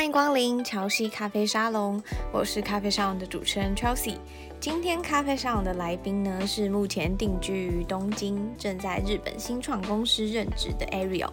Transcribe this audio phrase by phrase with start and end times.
[0.00, 2.02] 欢迎光临乔西咖啡沙龙，
[2.32, 4.16] 我是咖啡沙龙的主持人 Chelsea。
[4.58, 11.28] 今天咖啡沙龙的来宾呢，是目前定居于东京，正在日本新创公司任职的 Ariel。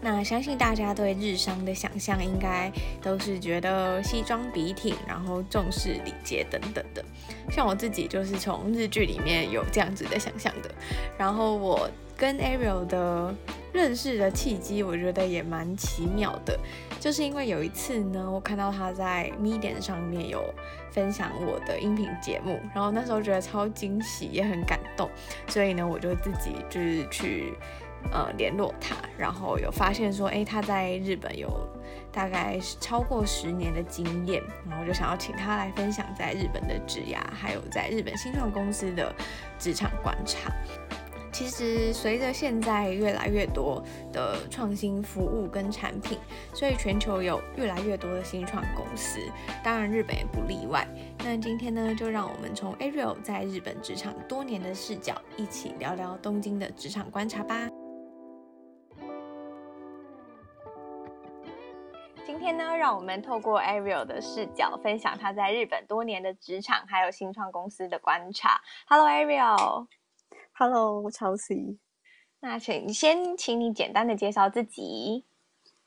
[0.00, 2.70] 那相信大家对日商的想象，应该
[3.02, 7.04] 都是觉得西装笔挺，然后重视礼节等等的。
[7.50, 10.72] 像我自己就是从日剧里面有这样子的想象的。
[11.18, 13.34] 然后我跟 Ariel 的
[13.72, 16.58] 认识的契机，我觉得也蛮奇妙的。
[17.00, 20.54] 就是因为有一次呢，我看到他在 Medium 上面有
[20.92, 25.10] 分享我的音频节目，然后那时候觉得超惊喜，也很感动，
[25.48, 27.54] 所以呢，我就自己就是去
[28.12, 31.48] 呃联络他，然后有发现说，诶，他在日本有
[32.12, 39.12] 大概超过十年的经验，然后就想要请他来分享在日本的职涯，还有在日本新创公司的
[39.58, 40.52] 职场观察。
[41.32, 43.82] 其实，随着现在越来越多
[44.12, 46.18] 的创新服务跟产品，
[46.52, 49.18] 所以全球有越来越多的新创公司，
[49.64, 50.86] 当然日本也不例外。
[51.24, 57.66] 那今天呢，就让我们从 Ariel 在日本职场多年的视角，一起聊聊东京的职场观察吧。
[62.26, 68.60] 今天呢，让我们透过 Ariel 的视角，分享他在日本多年的职场还有新创公司的观察。
[68.86, 69.86] Hello，Ariel。
[70.54, 71.78] Hello，我 Chelsea。
[72.40, 75.24] 那请先请你简单的介绍自己。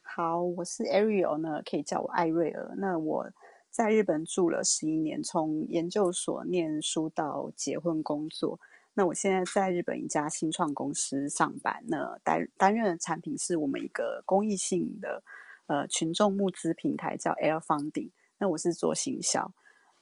[0.02, 2.74] 好，我是 Ariel 呢，可以叫我艾瑞尔。
[2.78, 3.32] 那我
[3.70, 8.60] 在日本住了十一年，从研究所念书到结婚工作。
[8.96, 15.24] 那我现在在日本一家新创公司上班那，担担任的产品是我们一个公益性的
[15.68, 18.10] 呃群众募资平台，叫 Air Funding。
[18.40, 19.54] 那我是做行销。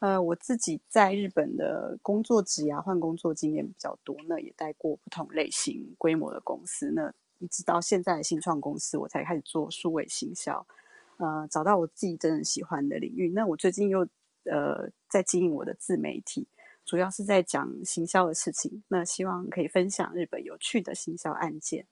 [0.04, 6.92] 呃，我自己在日本的工作职涯换工作经验比较多，那也带过不同类型规模的公司。
[6.92, 10.68] 那一直到现在的新创公司，我才开始做数位行销，
[11.16, 13.30] 呃，找到我自己真的喜欢的领域。
[13.30, 14.06] 那我最近又
[14.44, 16.46] 呃在经营我的自媒体，
[16.84, 18.84] 主要是在讲行销的事情。
[18.90, 21.86] 那希望可以分享日本有趣的行销案件，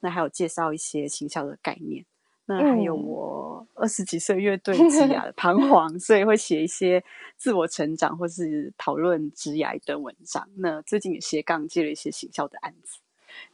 [0.00, 2.04] 那还有介绍一些行销的概念。
[2.58, 7.02] 那还有我二十几岁乐队职涯的 彷徨，所以会写一些
[7.36, 10.48] 自我成长或是讨论职涯的文章。
[10.56, 12.98] 那最近也斜杠接了一些行销的案子。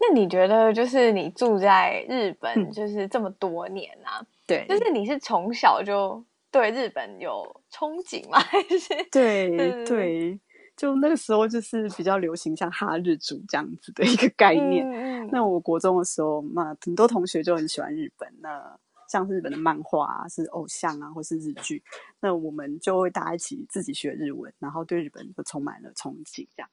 [0.00, 4.20] 那你觉得，就是你住在日本，就是这么多年啊？
[4.46, 8.38] 对，就是你是从小就对日本有憧憬吗？
[8.42, 10.40] 还是对对，对，
[10.76, 14.84] 就那个时候就是比较流行像哈日族这样子的一个概念。
[14.90, 18.76] 嗯、那我国中的时候，嘛很多同学就很喜欢日本那。
[19.08, 21.82] 像日本的漫画啊，是偶像啊，或是日剧，
[22.20, 26.46] 那我们就会大家一起自己学日文，然后对日本就充满了憧憬。
[26.54, 26.68] 这样，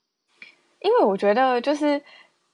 [0.81, 2.03] 因为我觉得就是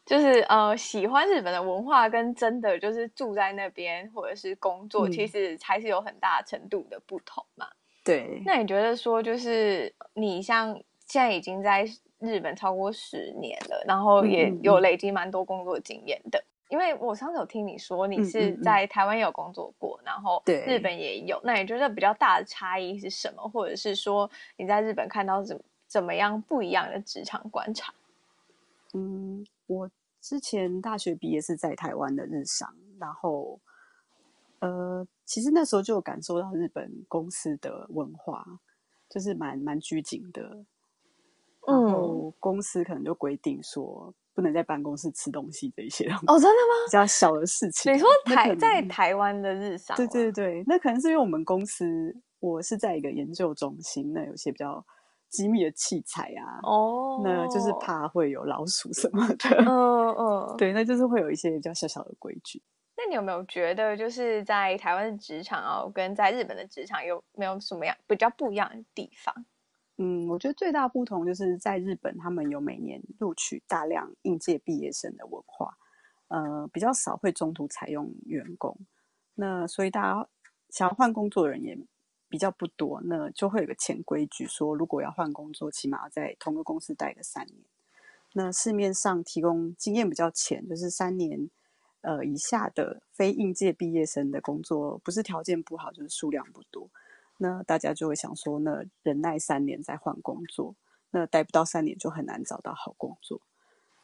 [0.05, 7.67] 就是呃，喜欢日本的文化跟真的就是住在那边或者是工作，嗯、其实还是有很大程度的不同嘛。
[8.03, 10.73] 对，那你觉得说，就是你像
[11.07, 11.85] 现在已经在
[12.19, 16.37] 日本超过十年了，然后也有累积蛮多工作经验的。
[16.37, 23.43] 嗯嗯因为我上次有听你说你是在台湾也有工作过，嗯嗯嗯，然后日本也有，那你觉得比较大的差异是什么？
[23.49, 27.93] 或者是说你在日本看到怎怎么样不一样的职场观察？
[28.93, 33.59] 嗯，我之前大学毕业是在台湾的日商，然后
[34.59, 38.45] 呃，其实那时候就有感受到日本公司的文化
[39.09, 40.63] 就是蛮蛮拘谨的，
[41.67, 44.13] 然后公司可能就规定说。
[44.33, 46.85] 不能在办公室吃东西这一些哦，真的吗？
[46.85, 47.93] 比较小的事情。
[47.93, 49.95] 你说台在台湾的日常？
[49.97, 54.83] 对对对，那可能是因为我们公司，我是在一个研究中心，那有些比较
[55.29, 62.61] 机密的器材啊，哦，那就是怕会有老鼠什么的，嗯嗯，嗯对，那就是会有一些比较小小的规矩。
[62.97, 69.33] 那你有没有觉得，就是在台湾的职场哦，跟在日本的职场有没有什么样比较不一样的地方？
[70.03, 75.77] 嗯，我觉得最大不同就是在日本，他们有每年录取大量应届毕业生的文化，
[76.29, 78.75] 呃，比较少会中途采用员工。
[79.35, 80.27] 那所以大家
[80.69, 81.77] 想要换工作的人也
[82.27, 87.57] 比较不多，那就会有个潜规矩说，如果要换工作，起码要在同个公司待个三年。
[88.33, 91.47] 那市面上提供经验比较浅，就是三年
[92.01, 96.89] 呃以下的非应届毕业生的工作，不是条件不好，就是数量不多。
[97.43, 100.75] 那大家就会想说，那忍耐三年再换工作，
[101.09, 103.41] 那待不到三年就很难找到好工作。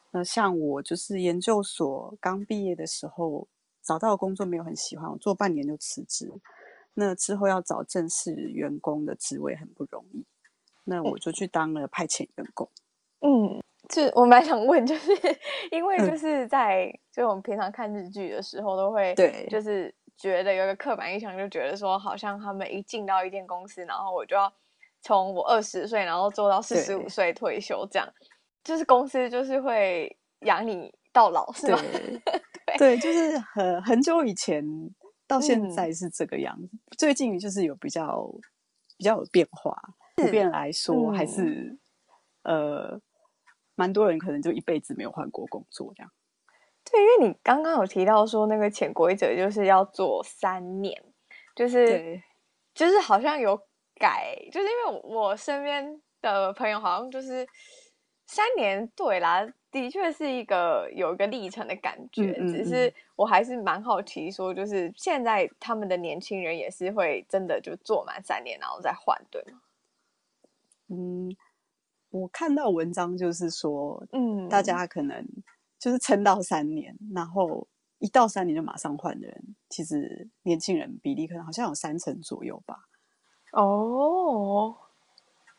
[0.09, 3.47] 那像我就是研究所刚毕业的时候，
[3.83, 6.27] 找到的工作没有很喜欢，我做半年就辞职。
[6.95, 10.25] 那之后要找正式员工的职位很不容易，
[10.85, 12.67] 那我就去当了派遣员工。
[13.19, 15.11] 嗯，就我蛮想问，就是
[15.71, 19.93] 因为就是在、嗯、就我们平常看日剧的时候，都会对，就是。
[20.17, 24.51] 觉得有一个刻板印象，就觉得说好像他们一进到一间公司，然后我就要
[25.01, 28.13] 从我二十岁，然后做到四十五岁退休，这样，
[28.63, 31.79] 就是公司就是会养你到老，是吗？
[32.65, 34.65] 对， 对，就是很很久以前
[35.27, 38.27] 到现在是这个样子，嗯、最近就是有比较
[38.97, 39.79] 比较有变化，
[40.15, 41.77] 普遍来说、嗯、还是
[42.43, 42.99] 呃，
[43.75, 46.11] 蛮多人可能就一辈子没有换过工作这样。
[46.89, 51.03] 对，因为你刚刚有提到说那个潜规则就是要做三年，
[51.53, 52.21] 就是
[52.73, 53.59] 就是好像有
[53.95, 57.45] 改，就是因为我身边的朋友好像就是
[58.25, 69.59] 三年，对啦，的确是一个有一个历程的感觉，嗯嗯嗯，只是我还是蛮好奇，说就是现在他们的年轻人也是会真的就做满三年然后再换，对吗？
[70.89, 71.35] 嗯，
[72.11, 75.27] 我看到文章就是说，嗯，大家可能。
[75.79, 77.67] 就是撑到三年，然后
[77.99, 82.87] 一到三年就马上换的人，其实年轻人比例可能好像有三成左右吧。
[83.51, 84.75] 哦，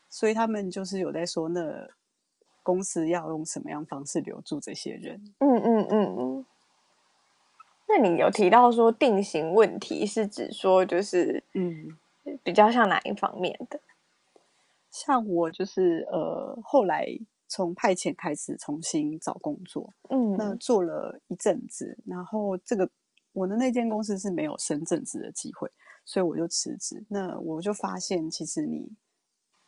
[0.09, 1.89] 所以他们就是有在说，那
[2.61, 5.33] 公司要用什么样方式留住这些人？
[5.39, 6.45] 嗯嗯嗯嗯。
[7.87, 11.97] 那你有提到说定型问题，是指说就是嗯，
[12.43, 13.79] 比较像哪一方面的？
[14.91, 17.07] 像我就是呃，后来。
[17.51, 22.87] 从派遣开始重新找工作，嗯，那做了一阵子，然后这个
[23.33, 25.67] 我的那间公司是没有升正职的机会，
[26.05, 27.03] 所以我就辞职。
[27.09, 28.95] 那我就发现，其实你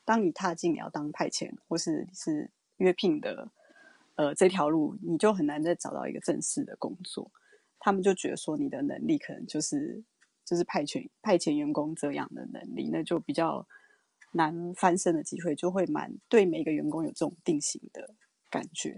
[0.05, 3.49] 当你踏进你要当派遣或是是约聘的
[4.13, 7.31] 呃这条路，你就很难再找到一个正式的工作。
[7.79, 10.03] 他们就觉得说你的能力可能就是
[10.45, 13.67] 就是派遣派遣员工这样的能力，那就比较。
[14.33, 18.15] 难翻身的机会就会蛮对每个员工有这种定型的
[18.49, 18.95] 感觉，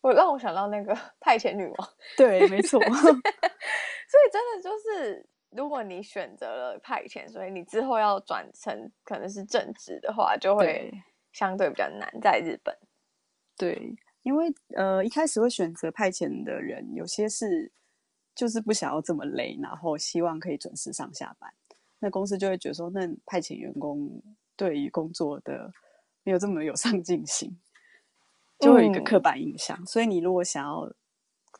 [0.00, 2.80] 我让我想到那个 派遣女王，对，没错。
[2.84, 10.90] 所以真的就是，如果你选择了派遣，所以你之后要转成可能是正职的话，就会
[11.32, 12.74] 相对比较难在日本。
[13.56, 17.70] 对，因为呃一开始会选择派遣的人，有些是
[18.34, 21.52] 就是不想要这么累，然后希望可以准时上下班，
[21.98, 24.22] 那公司就会觉得说，那派遣员工。
[24.60, 25.72] 对于工作的
[26.22, 27.58] 没有这么有上进心，
[28.58, 29.74] 就会有一个刻板印象。
[29.80, 30.92] 嗯、所以你如果想要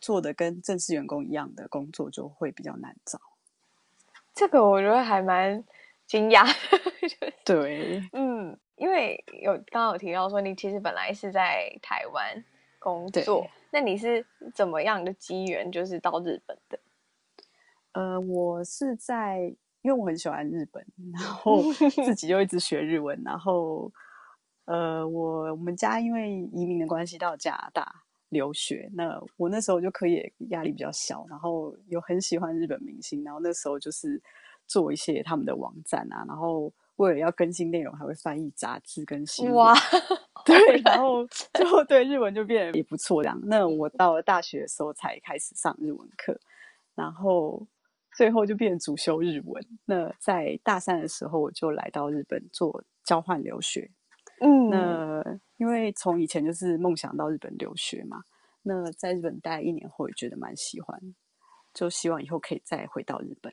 [0.02, 3.19] 做的跟正式员工一样的工作，就会比较难找。
[4.35, 5.64] 这个我觉得还蛮
[6.06, 7.32] 惊讶的。
[7.43, 12.44] 对，嗯，因为有刚刚有提到说，你其实本来是在台湾
[12.79, 16.79] 工作，那你是怎么样的机缘，就是到日本的？
[17.93, 19.56] 呃，我是在。
[19.82, 20.85] 因为我很喜欢日本，
[21.15, 21.62] 然后
[22.05, 23.91] 自己就一直学日文，然后
[24.67, 27.91] 呃，我我们家因为移民的关系到加拿大
[28.29, 34.21] 留学，那我那时候就可以压力比较小，然后有很喜欢日本明星，然后那时候就是
[34.67, 39.75] 做一些他们的网站啊，然后为了要更新内容，还会翻译杂志跟新闻，哇，
[40.44, 43.41] 对，然后就对日文就变得也不错这样。
[43.44, 46.38] 那我到了大学的时候才开始上日文课，
[46.94, 47.67] 然后。
[48.16, 49.64] 最后就变主修日文。
[49.84, 53.90] 那在大三的时候，我就来到日本做交换留学。
[54.40, 58.22] 嗯，那因为从以前就是梦想到日本留学嘛。
[58.62, 61.14] 那在日本待一年后，也觉得蛮喜欢，
[61.72, 63.52] 就希望以后可以再回到日本。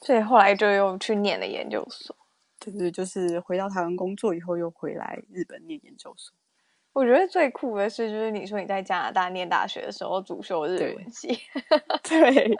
[0.00, 2.14] 所以后来就又去念了研究所。
[2.58, 6.34] 对对，就是回到台湾工作以后，又回来日本念研究所。
[6.94, 11.28] 我觉得最酷的是，就是你说你在加拿大念大学的时候主修日文系，
[12.08, 12.56] 对对，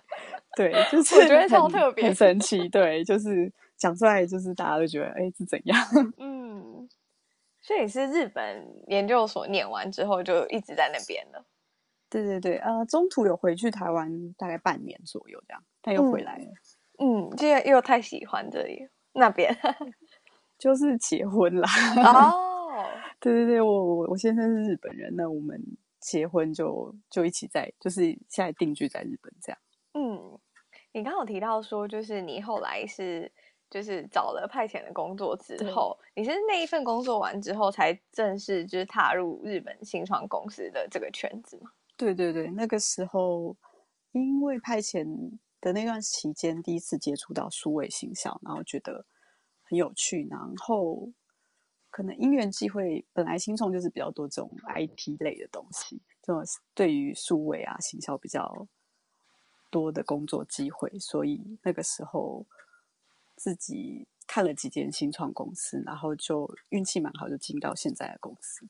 [0.72, 2.68] 对，就是 我觉得超特别，很神奇。
[2.68, 5.78] 对，就是讲出来，就是大家都觉得，哎，是怎样？
[6.18, 6.88] 嗯，
[7.62, 11.44] 所以是日本研究所念完之后就一直在那边了。
[12.10, 16.44] 对对对，呃，中途有回去台湾大概半年左右这样，他又回来了。
[16.98, 19.56] 嗯，这、嗯、又太喜欢这里那边，
[20.58, 21.68] 就是结婚啦。
[22.04, 22.50] 哦。
[23.24, 25.58] 对对对，我我我先生是日本人，那我们
[25.98, 29.58] 结婚就就一起在，就是现在定居在日本这样。
[29.94, 30.38] 嗯，
[30.92, 33.32] 你刚刚有提到说，就是你后来是
[33.70, 41.70] 就是找了派遣的工作之后，你是那一份工作完之后才正式就是踏入日本新创公司的这个圈子吗？
[41.96, 43.56] 对对对，那个时候
[44.12, 45.06] 因为派遣
[45.62, 49.06] 的那段期间，第一次接触到数位行销，然后觉得
[49.62, 51.08] 很有趣，然后。
[51.94, 56.42] 可能因缘际会，本来新创就是比较多这种 IT 类的东西，这种
[56.74, 58.66] 对于数位啊、行销比较
[59.70, 62.44] 多的工作机会，所以那个时候
[63.36, 68.66] 自己看了几间新创公司，然后就运气蛮好，就进到现在的公司。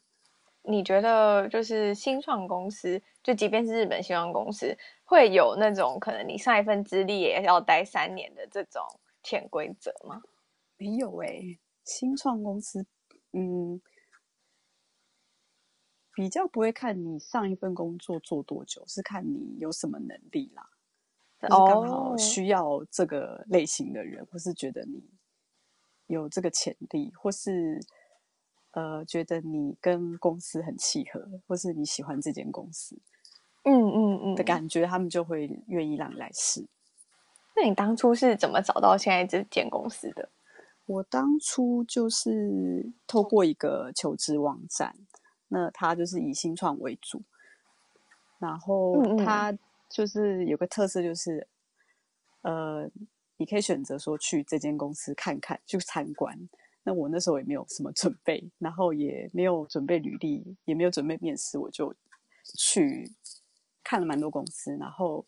[0.61, 8.83] 你觉得就是新创公司，就即便是日本新创公司，会有那种可能你上一份资历也要待三年的这种
[9.23, 10.21] 潜规则吗？
[10.77, 12.85] 没有哎、欸，新创公司，
[13.35, 13.83] 嗯，
[16.15, 20.71] 比较不会看你上一份工作做多久，是看你有什么能力啦。
[21.39, 25.03] 但是刚好需要这个类型的人，或是觉得你
[26.07, 27.81] 有这个潜力，或是。
[28.77, 33.01] 呃，觉得你跟公司很契合，或是你喜欢这间公司，
[33.63, 36.67] 嗯嗯嗯的感觉，他们就会愿意让你来试。
[37.55, 40.29] 那你当初是怎么找到现在这间公司的？
[40.87, 44.95] 我当初就是透过一个求职网站，
[45.49, 47.23] 那它就是以新创为主，
[48.39, 49.57] 然后它
[49.89, 51.49] 就是有个特色，就是
[52.43, 52.91] 呃，
[53.39, 56.49] 你可以选择说去这间公司看看，去参观。
[56.83, 61.95] 那我那时候也没有什么准备，然后也没有准备履历，也没有准备面试，我就
[62.59, 63.11] 去
[63.83, 65.25] 看了蛮多公司，然后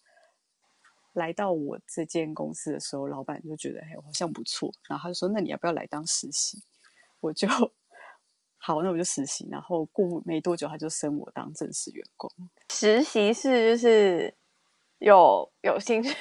[1.17, 6.63] 来到我这间公司的时候，老板就觉得哎，好像不错，然后他就说，那你要不要来当实习？
[7.21, 7.49] 我就
[8.59, 12.31] 好，那我就实习，然后过没多久他就升我当正式员工。
[12.71, 14.35] 实习是就是
[14.99, 16.15] 有有薪水，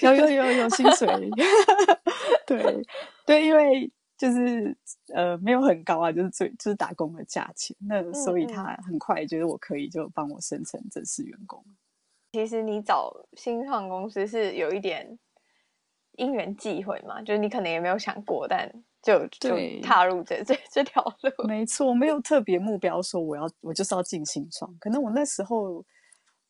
[0.00, 1.08] 有有有有薪水，
[2.46, 2.82] 对
[3.26, 3.90] 对，因为。
[4.20, 4.76] 就是
[5.14, 7.74] 呃没有很高啊，就是最就是打工的价钱。
[7.88, 11.64] 那所以他很快觉得我可以就帮我升成正式员工。
[12.32, 15.18] 其实你找新创公司是有一点
[16.12, 18.70] 因缘际会嘛，就是你可能也没有想过，但
[19.02, 21.46] 就就踏入这这这条路。
[21.46, 24.74] 没错，没有特别目标说我要我就是要进新创。
[24.78, 25.84] 可能我那时候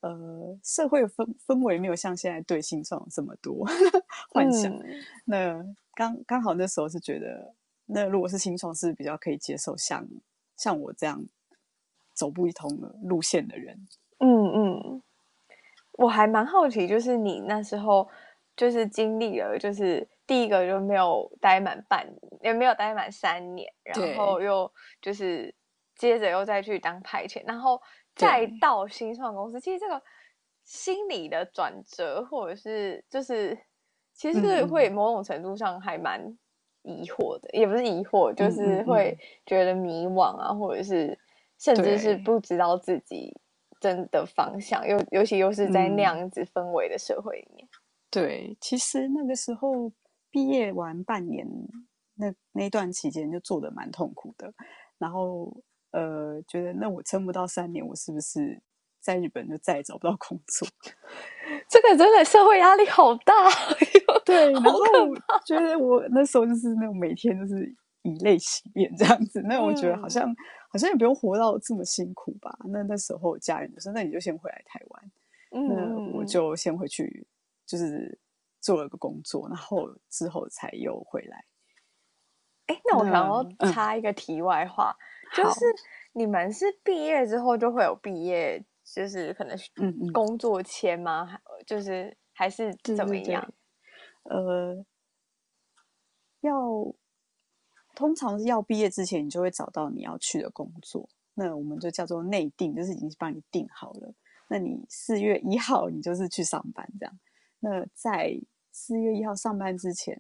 [0.01, 3.67] 呃社会氛氛围没有像现在对新创这么多
[4.31, 4.73] 幻想。
[4.73, 4.85] 嗯、
[5.25, 7.55] 那刚刚好那时候是觉得。
[7.93, 10.07] 那如果是新创，是比较可以接受像
[10.57, 11.25] 像我这样
[12.15, 13.89] 走不一通的路线的人。
[14.19, 15.03] 嗯嗯，
[16.01, 18.09] 我还蛮好奇，就是你那时候
[18.57, 25.55] 就是经历了，就是第一个就没有待满半年，也没有待满三年，然后又就是
[25.97, 27.81] 接着又再去当派遣，然后
[28.15, 29.61] 再到新创公司。
[29.61, 30.03] 其实这个
[30.65, 33.59] 心理的转折，或者是就是
[34.15, 36.37] 其实是会某种程度上还蛮。
[36.83, 39.15] 疑惑的也不是疑惑，就是会
[39.45, 41.19] 觉得迷惘啊，嗯嗯嗯，或者是
[41.59, 43.37] 甚至是不知道自己
[43.81, 47.67] 真的方向，尤尤其又是在那样子氛围的社会里面。
[48.11, 49.91] 对，其实那个时候
[50.31, 51.47] 毕业完半年，
[52.17, 54.53] 那那段期间就做的蛮痛苦的，
[54.99, 55.57] 然后
[55.93, 58.61] 呃，觉得那我撑不到三年，我是不是
[59.01, 60.69] 在日本就再也找不到工作？
[61.69, 63.33] 这个真的社会压力好大。
[64.27, 64.81] 对，然后
[65.47, 67.65] 觉得我那时候就是那种每天就是
[68.03, 70.37] 以泪洗面这样子，那我觉得好像、嗯、
[70.73, 72.57] 好像也不用活到这么辛苦吧。
[72.69, 75.13] 那那时候家人就说：“那你就先回来台湾。
[75.51, 77.27] 嗯”那我就先回去，
[77.67, 78.17] 就是
[78.61, 81.45] 做了个工作，然后之后才又回来。
[82.67, 84.97] 哎，那我想要插一个题外话，
[85.35, 85.61] 嗯、就是
[86.13, 89.59] 你们是毕业之后就会有毕业，就是可能
[90.13, 91.29] 工作签吗？
[91.33, 93.43] 嗯、就是还是怎么样？
[94.23, 94.85] 对对对呃，
[96.43, 96.55] 要
[98.01, 101.07] 通常是要毕业之前，你就会找到你要去的工作。
[101.35, 104.15] 那我们就叫做内定，就是已经帮你定好了。
[104.49, 107.19] 那你四月一号，你就是去上班这样。
[107.61, 108.35] 那在
[108.73, 110.19] 四月一号上班之前，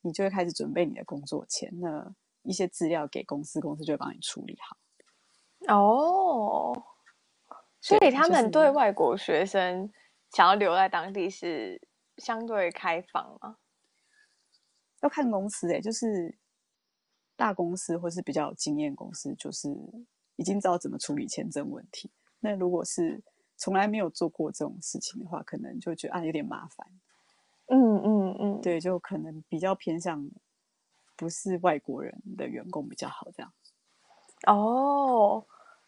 [0.00, 5.74] 你就会开始准备你的工作签，那一些资料给公司，公司就会帮你处理好。
[5.74, 6.82] 哦，
[7.80, 9.90] 所以他们对外国学生
[10.32, 11.80] 想要留在当地是。
[12.16, 13.56] 相对开放吗？
[15.00, 16.38] 要看公司诶、欸，就是
[17.40, 19.74] 大公司或是比较有经验公司，就是
[20.36, 22.10] 已经知道怎么处理签证问题。
[22.40, 23.22] 那如果是
[23.56, 26.86] 从来没有做过这种事情的话，可能就觉得啊有点麻烦。
[27.68, 30.30] 嗯嗯嗯，对，就可能比较偏向
[31.16, 33.50] 不是外国人的员工比较好这样。
[34.46, 35.46] 哦，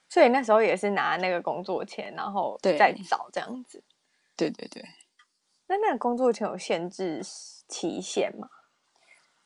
[0.09, 3.85] 所以那时候也是拿那个工作签，然后再找这样子。
[4.37, 4.83] 对对对。
[5.67, 7.21] 那那个工作签有限制
[7.69, 8.49] 期限吗？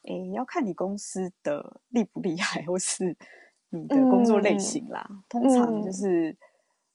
[0.07, 3.17] 诶，要看你公司的厉不厉害，或是
[3.71, 5.07] 你的工作类型啦。
[5.11, 6.37] 嗯、通常就是、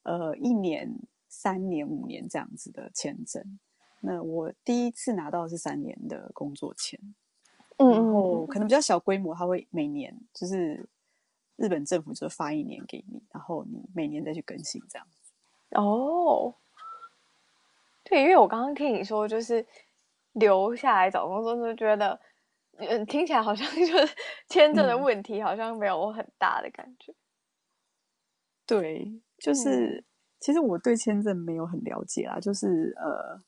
[0.03, 0.91] 嗯、呃一年、
[1.27, 3.59] 三年、五年这样子的签证。
[3.99, 6.99] 那我第一次拿到的是三年的工作签，
[7.77, 10.89] 嗯，然后可能比较小规模，他会每年就是
[11.57, 15.31] 日本政府就发一年给你，然后你每年再去更新这样子。
[15.79, 16.55] 哦。
[18.03, 19.65] 对，因为我刚刚听你说，就是
[20.33, 22.19] 留下来找工作，就觉得，
[22.87, 24.15] 嗯，听起来好像 就是
[24.47, 27.13] 签证的问题好像没有很大的感觉。
[28.65, 30.05] 对，就是、嗯、
[30.39, 33.41] 其实我对签证没有很了解啦，就是呃，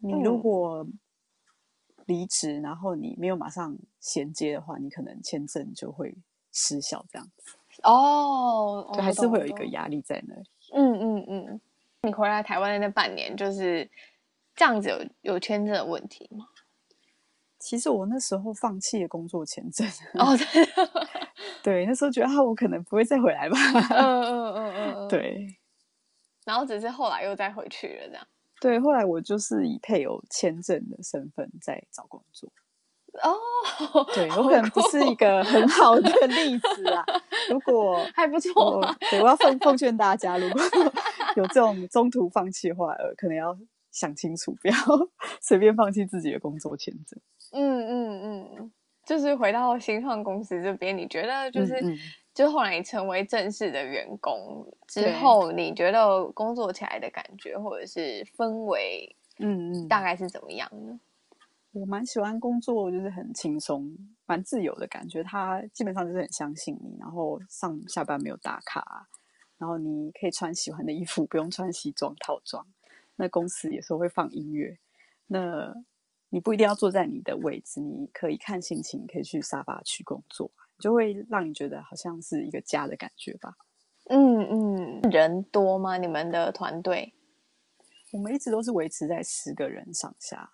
[0.00, 0.86] 你如果
[2.06, 6.14] 离职，然后你没有马上衔接的话，你可能签证就会
[6.52, 7.56] 失效，这样子。
[7.84, 10.50] 哦，就还是会有一个压力在那里。
[10.74, 11.60] 嗯嗯嗯，
[12.02, 13.88] 你回来台湾的那半年，就是
[14.54, 16.48] 这样子有有签证的问题吗？
[17.60, 19.86] 其实我那时候放弃了工作签证。
[20.14, 20.66] 哦，对，
[21.62, 23.56] 对，那时候觉得啊，我可能不会再回来吧。
[23.90, 25.46] 嗯嗯嗯嗯，对。
[26.46, 28.26] 然后只是后来又再回去了，这样。
[28.60, 32.50] 对，后来我就是以配偶签证的身份在找工作。
[33.22, 33.36] 哦，
[34.14, 37.04] 对，我可能不是一个很好的例子啊。
[37.50, 40.62] 如果还不错，啊，对，我要奉奉劝大家，如果
[41.36, 43.56] 有这种中途放弃的话，呃，可能要
[43.90, 44.74] 想清楚，不要
[45.40, 47.20] 随便放弃自己的工作签证。
[47.52, 48.72] 嗯嗯嗯，
[49.04, 51.98] 就是回到新创公司这边，你觉得就是，嗯嗯
[52.32, 61.00] 就后来你成为正式的员工之后，你觉得工作起来的感觉或者是氛围，嗯嗯，大概是怎么样呢？
[61.72, 65.22] 我蛮喜欢工作，就是很轻松、蛮自由的感觉。
[65.22, 69.08] 他基本上就是很相信你，然后上下班没有打卡，
[69.56, 72.66] 然后你可以穿喜欢的衣服，不用穿西装套装。
[73.16, 74.78] 那公司有时候会放音乐，
[75.28, 75.72] 那
[76.30, 83.54] 你不一定要坐在你的位置，你可以看心情，可以去沙发去工作，就会让你觉得好像是一个家的感觉吧。
[84.08, 85.96] 嗯嗯，人多吗？
[85.96, 87.12] 你们的团队？
[88.12, 90.50] 我们一直都是维持在十个人上下。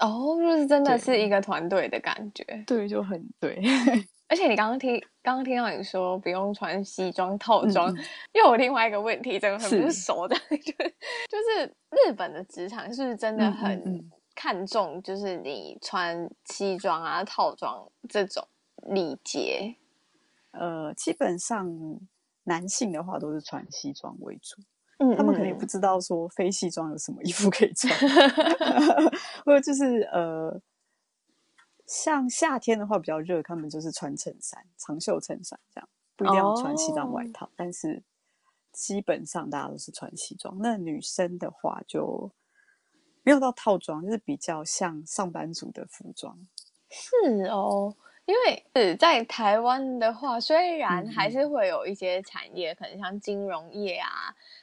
[0.00, 3.62] 哦，就是真的是一个团队的感觉，对，就很对。
[4.28, 11.66] 而且你刚刚听，刚刚听到你说不用穿西装套装，嗯、又有另外一个问题，真的很不熟的， 就就是
[12.06, 13.78] 日本的职场是不是真的很
[14.34, 18.46] 看重，就是你穿西装啊、套装这种
[18.76, 19.76] 礼节？
[20.52, 21.98] 呃，基本上
[22.44, 24.60] 男性的话都是穿西装为主。
[24.98, 27.92] 嗯，他们可能也不知道说非西装有什么衣服可以穿，
[29.44, 30.60] 或者就是呃，
[31.86, 37.46] 像夏天的话比较热，他们就是穿衬衫、长袖衬衫这样，不一定要穿西装外套。
[37.46, 38.02] 哦、但是
[38.70, 40.56] 基本上大家都是穿西装。
[40.60, 42.30] 那女生的话就
[43.22, 46.38] 没有到套装，就是比较像上班族的服装。
[46.88, 47.94] 是哦。
[48.24, 54.08] 因为是在台湾的话，虽然还是会有一些产业，嗯、可能像金融业啊，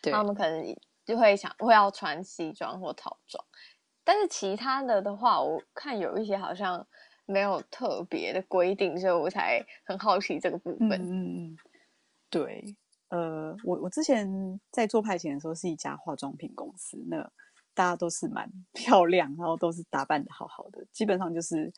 [0.04, 3.44] 他们可能就会想会要穿西装或套装，
[4.06, 6.88] 但是其他的的话，我看有一些好像
[7.26, 10.92] 没有特别的规定，所以我才很好奇这个部分。
[10.94, 11.58] 嗯嗯，
[12.30, 12.64] 对，
[13.10, 17.30] 呃，我我之前在做派遣的时候是一家化妆品公司，那
[17.80, 21.72] 大家都是蛮 漂亮，然后都是打扮的好好的，基本上就是。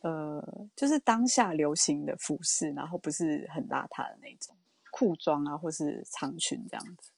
[0.00, 0.40] 呃，
[0.76, 4.54] 就是当下流行的服饰，然后不是很邋遢的那种
[4.92, 7.10] 裤装啊，或是长裙这样子。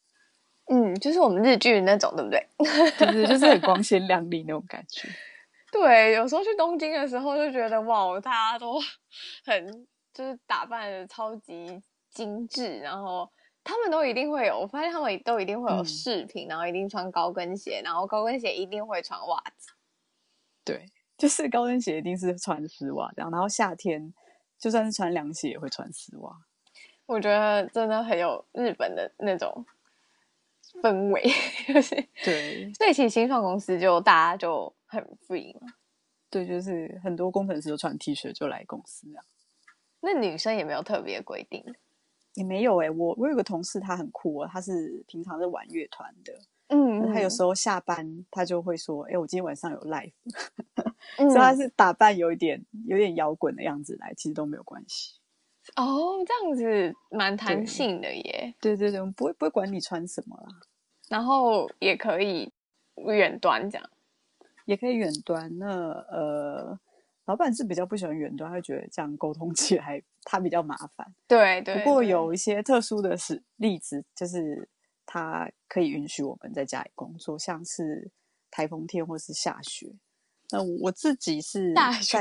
[0.73, 2.49] 嗯，就是我们日剧那种，对不对？
[2.99, 5.07] 就是就是很光鲜亮丽那种感觉。
[5.71, 8.81] 对，有时候去东京的时候就觉得哇，大家都
[9.45, 13.31] 很就是打扮的超级精致，然后
[13.65, 19.73] 他们都一定会有，我发现他们都一定会有饰品，嗯、然后一定穿高跟鞋，然后高跟鞋一定会穿袜子。
[20.65, 20.87] 对。
[21.19, 24.15] 就是高跟鞋一定是穿丝袜这样，然后夏天
[24.59, 26.35] 就算是穿凉鞋也会穿丝袜。
[27.05, 29.67] 我觉得真的很有日本的那种
[30.83, 31.23] 氛围，
[31.69, 31.95] 就 是
[32.25, 32.73] 对。
[32.73, 35.75] 所以其实新创公司就大家就很 free 嘛。
[36.31, 39.23] 对，就是很多工程师都穿 T 恤就来公司这样。
[40.01, 41.63] 那女生也没有特别规定？
[42.41, 46.33] 也没有哎、欸，我我有个同事他很酷哦，他是平常是玩乐团的。
[46.69, 50.13] 嗯，他有时候下班他就会说：“哎、欸，我今天晚上有 live。
[51.19, 55.19] ”所以他是打扮有一点有点摇滚的样子来，其实都没有关系。
[55.77, 58.55] 哦，这样子蛮弹性的耶。
[58.61, 60.49] 对对对，我们不会不会管你穿什么啦。
[61.09, 62.53] 然后也可以
[62.97, 63.91] 远端这样，
[64.65, 65.59] 也可以远端。
[65.59, 66.79] 那呃，
[67.31, 71.15] 老板是比较不喜欢远端，他会觉得这样沟通起来他比较麻烦。
[71.29, 71.77] 对对。
[71.77, 74.69] 不过有一些特殊的是例子，就是。
[75.13, 78.13] 他可以允许我们在家里工作，像是
[78.49, 79.93] 台风天或是下雪。
[80.53, 82.21] 那我自己是在大雪，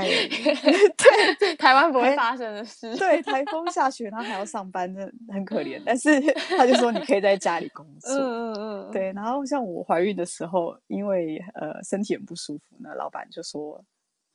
[1.38, 2.96] 对，台湾不会发生的事。
[2.98, 5.80] 对，台风 下雪，他还要上班，真的很可怜。
[5.86, 6.20] 但是
[6.58, 8.12] 他就说你可以在家里工作。
[8.12, 8.92] 嗯嗯嗯。
[8.92, 13.86] 对，然后像我怀孕的时候，因为呃身体很不舒服，那老板就说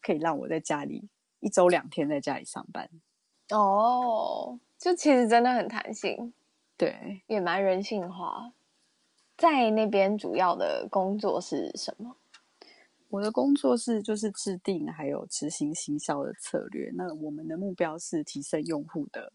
[0.05, 1.09] 可以让我在家里
[1.41, 2.91] 一周两天在家里上班。
[3.51, 6.35] 哦，就其实真的很弹性。
[6.77, 8.53] 对，也蛮人性化。
[9.37, 12.17] 在那边主要的工作是什么？
[13.09, 16.91] 我的工作是就是制定还有执行行销的策略。
[16.95, 19.33] 那我们的目标是提升用户的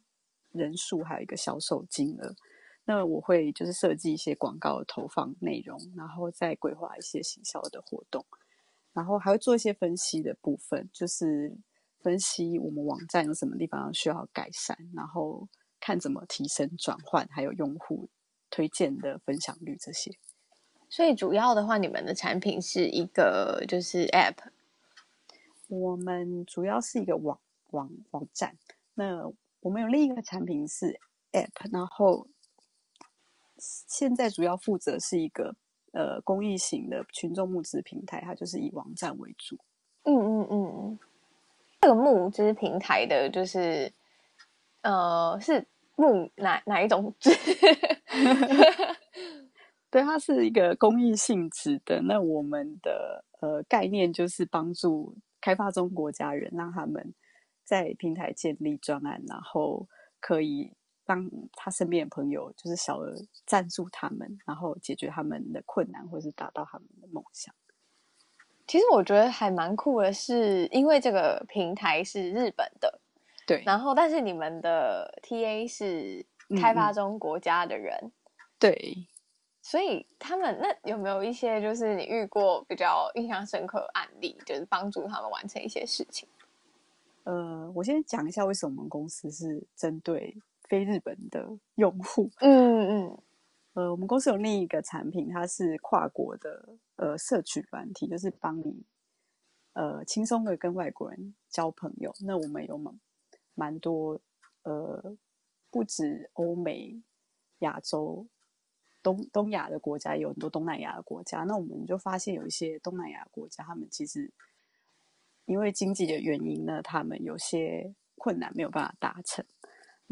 [0.52, 2.36] 人数，还有一个销售金额。
[2.86, 8.26] 那我会就是设计一些广告的投放内容，然后再规划一些行销的活动，
[8.94, 11.56] 然后还会做一些分析的部分，就是
[12.00, 15.48] 分析我们网站有什么地方需要改善，然后
[15.80, 18.10] 看怎么提升转换，还有用户
[18.50, 20.12] 推荐的分享率这些。
[20.90, 24.38] 所以主要的话，你们的产品是一个就是 App。
[25.68, 28.58] 我们主要是一个网网网站。
[28.96, 31.00] 那我们有另一个产品是
[31.32, 32.28] App，然后
[33.60, 35.56] 现在主要负责是一个
[35.94, 39.58] 呃公益型的群众募资平台，它就是以网站为主。
[40.04, 41.00] 嗯嗯嗯，
[41.82, 43.92] 这个募资平台的就是
[44.82, 47.30] 呃是募哪哪一种资？
[49.92, 52.02] 对，它是一个公益性质的。
[52.04, 57.14] 那我们的呃概念就是帮助开发中国家人，让他们
[57.64, 59.88] 在平台建立专案，然后
[60.20, 60.74] 可以
[61.10, 63.16] 帮他身边的朋友，就是小额
[63.48, 67.52] 赞助他们，然后解决他们的困难，或是达到他们的梦想。
[68.68, 73.02] 其实我觉得还蛮酷的是，因为这个平台是日本的，
[73.48, 76.24] 对，然后但是你们的 TA 是
[76.62, 78.12] 开发中国家的人，嗯、
[78.60, 79.08] 对。
[79.62, 86.28] 所以他们那有没有一些就是你遇过比较印象深刻的案例，就是帮助他们完成一些事情？
[87.24, 90.36] 呃，我先讲一下为什么我们公司是针对
[90.70, 92.32] 非日本的用户。
[92.40, 93.22] 嗯嗯。
[93.74, 98.86] 呃，我们公司有另一个产品，它是跨国的呃社群软体，就是帮你
[99.74, 102.14] 呃轻松的跟外国人交朋友。
[102.22, 103.00] 那我们有蛮
[103.56, 104.22] 蛮多
[104.64, 105.18] 呃
[105.70, 107.02] 不止欧美、
[107.60, 108.28] 亚洲。
[109.02, 114.30] 东东亚的国家有很多东南亚的国家，那我们就发现有一些东南亚国家，他们其实
[115.46, 119.46] 因为经济的原因呢，他们有些困难没有办法达成。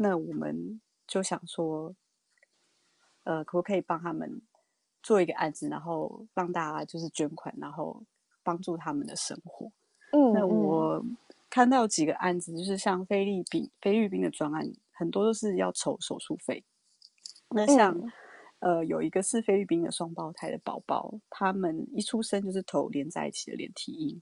[0.00, 1.94] 那我们就想说，
[3.24, 4.40] 呃，可不可以帮他们
[5.02, 8.02] 做一个案子，然后让大家就是捐款，然后
[8.42, 9.70] 帮助他们的生活。
[10.12, 11.04] 嗯，那我
[11.50, 16.64] 看到几个案子，就是像菲律宾菲律宾的专案，很多都是要筹手术费。
[17.50, 17.94] 那像。
[17.96, 18.10] 嗯
[18.60, 24.20] 呃，有一个是菲律宾的双胞胎的宝宝，他们一出生就是头连在一起的连体婴。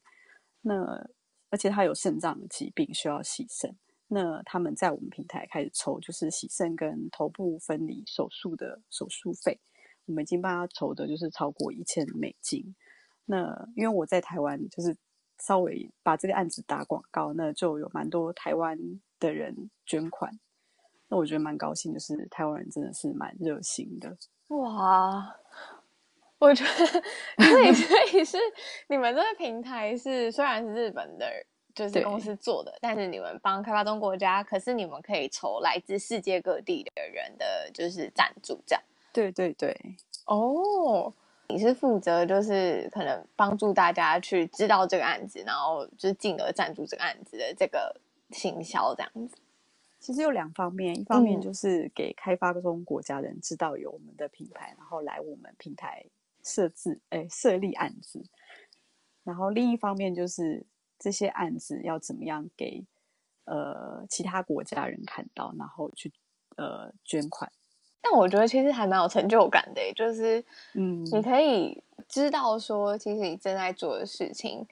[0.61, 1.09] 那
[1.49, 3.75] 而且他有肾脏的疾病，需要洗肾。
[4.09, 9.61] 那他们在我们平台开始筹，就是洗肾跟头部分离手术的手术费。
[10.07, 12.77] 我们已经帮他筹的，就是超过一千美金。
[13.25, 14.97] 那因为我在台湾，就是
[15.41, 18.79] 稍微把这个案子打广告，那就有蛮多台湾
[19.19, 20.39] 的人捐款。
[21.09, 24.17] 那我觉得蛮高兴，就是台湾人真的是蛮热心的。
[24.49, 25.37] 哇，
[26.39, 26.71] 我觉得
[27.45, 28.39] 所以所以是
[28.89, 31.27] 你们这个平台是虽然是日本的，
[31.77, 38.83] 就是公司做的，但是你们帮开发中国家，可是你们可以筹来自世界各地的人的，就是赞助这样。
[39.13, 39.79] 对对对。
[40.25, 41.13] 哦，
[41.49, 47.95] 你是负责就是可能帮助大家去知道这个案子，然后就是进而赞助这个案子的这个
[48.31, 49.37] 行销这样子。
[50.01, 56.05] 其实有两方面，一方面就是给开发中国家人知道有我们的品牌，嗯、然后来我们平台
[56.43, 58.25] 设置，哎，设立案子。
[59.25, 60.65] 然后另一方面就是
[60.99, 62.85] 这些案子要怎么样给
[63.45, 66.13] 呃其他国家人看到，然后去
[66.57, 67.51] 呃捐款。
[68.01, 74.67] 但我觉得其实还蛮有成就感的，就是嗯，你可以知道说，其实你正在做的事情，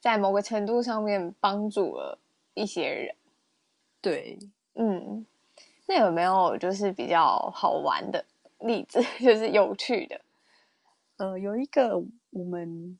[0.00, 2.18] 在某个程度上面帮助了
[2.54, 3.14] 一些人。
[4.00, 4.38] 对。
[4.74, 5.26] 嗯，
[5.86, 8.24] 那有没有就是比较好玩的
[8.60, 10.20] 例子， 就是有趣的？
[11.18, 11.96] 呃，有一个
[12.30, 12.98] 我们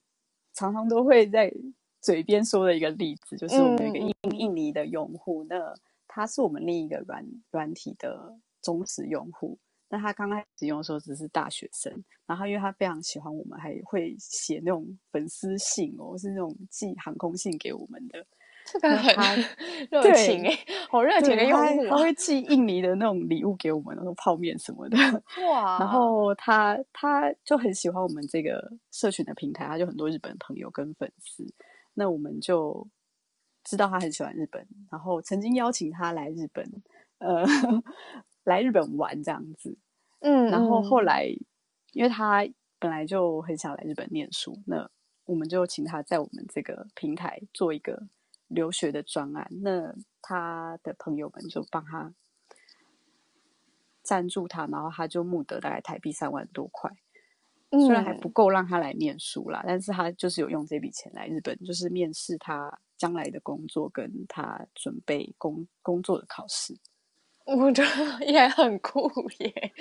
[0.53, 1.53] 常常都会在
[2.01, 5.75] 嘴边说的一个例子，就是我们有一个印印尼的用户，嗯、那
[6.09, 9.59] 他是我们另一个软软体的忠实用户。
[9.93, 11.93] 那他刚开始用的时候只是大学生，
[12.25, 18.25] 然后因为他非常喜欢我们，还会写那种粉丝信哦，是那种寄航空信给我们的。
[18.67, 19.15] 这个很
[19.91, 20.57] 热情哎，
[20.89, 24.97] 好热情的用户，他会寄印尼的那种礼物给我们，那种泡面什么的。
[25.51, 25.79] 哇！
[25.81, 31.45] 然后他他就很喜欢我们这个社群的平台，他就很多日本朋友跟粉丝。
[31.95, 32.89] 那我们就
[33.65, 36.83] 知道他很喜欢日本，然后曾经邀请他来日本，
[37.19, 37.45] 呃，
[38.45, 39.79] 来日本玩这样子。
[40.21, 41.27] 嗯，然后后来
[41.93, 42.47] 因为他
[42.79, 44.91] 本来就很想来日本念书，那
[45.25, 48.09] 我们就请他在我们这个平台做一个。
[48.51, 52.13] 留学的专案，那他的朋友们就帮他
[54.03, 56.91] 赞助他，然后他就募得大概台币三万多块，
[57.71, 66.75] 虽然还不够让他来念书啦，嗯、但是他就是有用这笔钱来日本，就是面试他将来的工作，跟他准备工工作的考试。
[67.45, 69.73] 我觉得也很酷耶。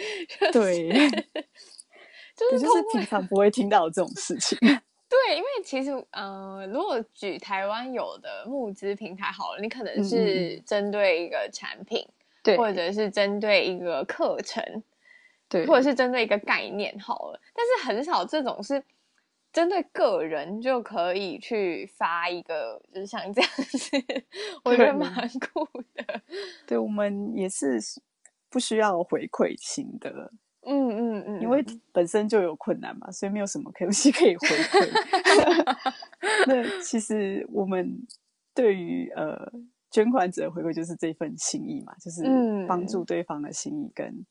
[0.51, 1.09] 就是、对，
[2.35, 4.57] 就是就是平常不会听到这种事情。
[5.09, 12.07] 对，因为其实，呃，如果举台湾有的募资平台好了，你可能是针对一个产品，
[12.43, 14.63] 对、嗯，或者是针对一个课程，
[15.49, 18.81] 对，或者是针对一个概念好了，但是很少这种是
[19.51, 23.97] 针对个人就可以去发一个，就是像这样子，
[24.63, 25.09] 我觉得蛮
[25.39, 26.21] 酷的。
[26.67, 27.79] 对，我们也是
[28.49, 30.31] 不需要回馈型的。
[30.61, 34.85] 嗯嗯嗯，因为本身就有困难嘛，所以没有什么东西可以回馈。
[36.45, 38.05] 那其实我们
[38.53, 39.51] 对于呃
[39.89, 42.21] 捐款者回馈就是这份心意嘛，就是
[42.67, 44.23] 帮助对方的心意跟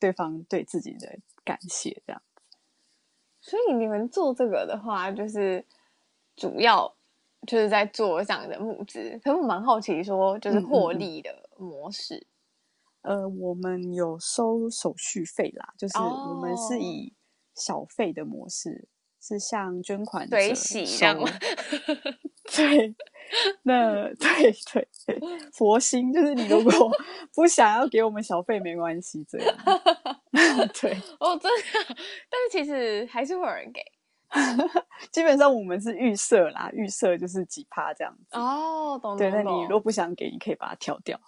[0.00, 2.20] 对方对自己的感谢这样。
[3.40, 5.64] 所以你们做这个的话，就是
[6.34, 6.92] 主要
[7.46, 9.20] 就是在做这样的募资。
[9.22, 12.16] 可是我蛮好奇说，就是获利的模式。
[12.16, 12.26] 嗯嗯
[13.02, 17.14] 呃，我们有收手续费啦，就是我们是以
[17.54, 19.22] 小费的模式，oh.
[19.26, 21.26] 是像捐款随喜这样吗？
[22.56, 22.94] 对，
[23.62, 25.20] 那对对对，
[25.52, 26.90] 佛心就是你如果
[27.34, 29.54] 不想要给我们小费没关系，这样。
[30.80, 31.96] 对，哦，真的，
[32.28, 33.80] 但是其实还是会有人给。
[35.10, 38.36] 基本上我们是预设啦，预设就是几趴这样子。
[38.38, 39.18] 哦，懂懂。
[39.18, 41.20] 对，那你如果不想给，你可以把它挑掉。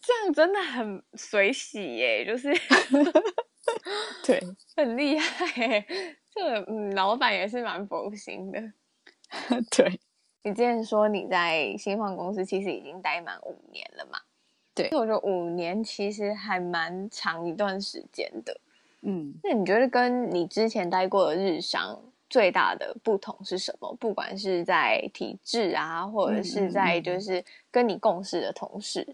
[0.00, 2.52] 这样真的很水洗耶，就是
[4.24, 4.40] 对，
[4.76, 5.84] 很厉害。
[6.32, 8.60] 这个嗯，老板也是蛮佛心的。
[9.70, 10.00] 对，
[10.48, 14.18] 你之前说你在新创公司其实已经待满五年了嘛？
[14.74, 18.60] 对，我觉得五年其实还蛮长一段时间的。
[19.02, 23.94] 嗯，那你觉得跟你之前待过的日商最大的不同是什么？
[24.00, 29.06] 不管是在体制啊，或者是在就是跟你共事的同事。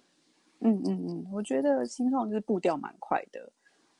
[0.61, 3.53] 嗯嗯嗯，我觉得新创就是步调蛮快的。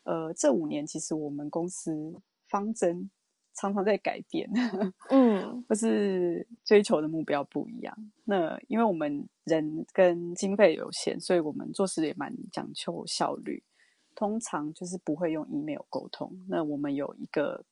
[0.05, 2.15] 呃，这五年其实我们公司
[2.47, 3.11] 方针
[3.55, 4.51] 常常在改变，
[5.11, 7.97] 嗯，或是追求的目标不一样。
[8.25, 13.63] 那因为我们人跟经费有限，所以我们做事也蛮讲求效率。
[14.15, 16.31] 通常就是不会用 email 沟通。
[16.49, 17.65] 那我们有一个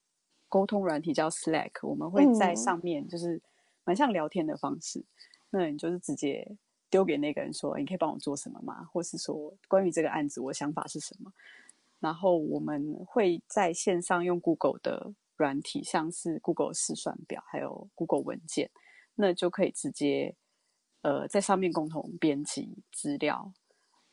[0.49, 3.41] 沟通软体叫 Slack，我们会在上面就是
[3.85, 4.99] 蛮像聊天的方式。
[5.01, 5.05] 嗯、
[5.51, 6.57] 那你就是直接。
[6.91, 11.33] 丢给那个人说：“你可以帮我做什么吗？”或是说：“关于这个案子，我想法是什么？”
[12.01, 18.71] 然后我们会在线上用 Google 的软体，像是 Google 试算表，还有 Google 文件，
[19.17, 20.37] 那就可以直接
[21.03, 23.53] 呃在上面共同编辑资料。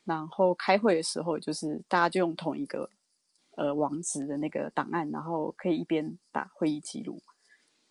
[0.05, 2.89] 然后开会的时候，就是大家就用同一个
[3.57, 7.21] 呃网址的那个档案，然后可以一边打会议记录。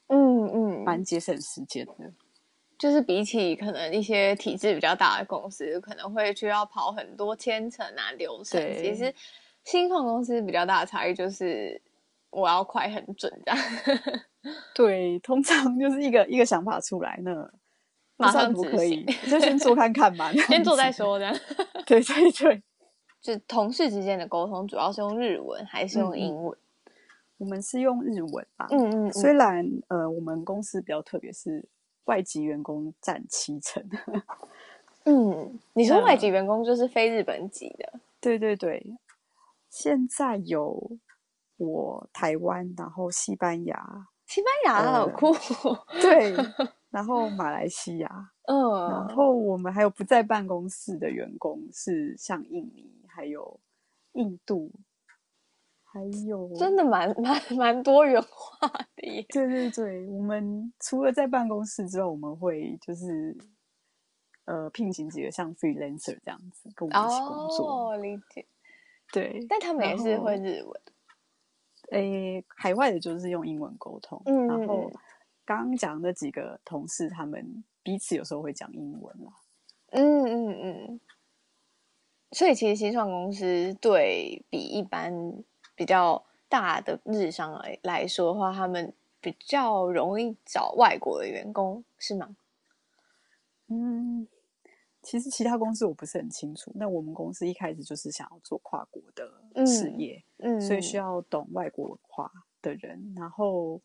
[0.09, 2.12] 嗯嗯，蛮节省时间的。
[2.77, 8.61] 就是比起可能一些体制比较大的公司，可能会需要跑很多千层啊流程。
[8.83, 9.14] 其实
[9.64, 11.81] 新创公司比较大的差异就是
[12.30, 13.60] 我要快很准这样。
[14.74, 17.50] 对，通常就是一个一个想法出来，那
[18.16, 21.34] 马上不可以，就先做看看嘛， 先做再说这样。
[21.86, 22.62] 对对对，
[23.20, 26.56] 就同事之间的沟通主要是用日文还是用英文？
[26.56, 26.92] 嗯、
[27.38, 28.66] 我们是用日文吧。
[28.70, 31.68] 嗯，嗯嗯，虽然呃，我们公司比较特别是。
[32.08, 33.86] 外籍员工占七成。
[35.04, 38.00] 嗯，你说外籍员工就是非日本籍的？
[38.18, 38.82] 对对对，
[39.68, 40.90] 现在有
[41.58, 45.32] 我台湾，然后西班牙，西班牙好酷。
[45.32, 46.34] 呃，对，
[46.90, 48.56] 然后马来西亚，嗯，
[48.90, 53.60] 然后我们还有不在办公室的员工，是像印尼，还有
[54.12, 54.72] 印度。
[55.90, 59.24] 还有，真的蛮蛮蛮多元化的耶。
[59.30, 63.34] 对对对，我们除了在办公室之后，我们会就是
[64.44, 67.90] 呃聘请几个像 freelancer 这样子跟我们一起工作。
[67.90, 68.46] 哦，理解。
[69.10, 70.80] 对，但他们也是会日文。
[71.92, 74.20] 诶，海外的就是用英文沟通。
[74.27, 74.90] 嗯，然后
[75.44, 79.33] 刚刚讲的几个同事，他们彼此有时候会讲英文啦。
[79.90, 81.01] 嗯嗯嗯。
[82.33, 85.12] 所以其实新创公司对比一般。
[85.74, 92.35] 比较大的日商来来说的话，他们比较容易找外国的员工，是吗？
[93.68, 94.27] 嗯，
[95.08, 96.70] 其实其他公司我不是很清楚。
[96.74, 103.14] 那我们公司一开始就是想要做跨国的事业，嗯，嗯，所以需要懂外国文化的人。
[103.16, 103.80] 然后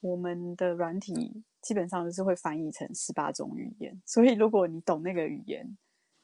[0.00, 5.78] 我们的软体基本上就是会翻译成十八种语言，所以如果你懂那个语言，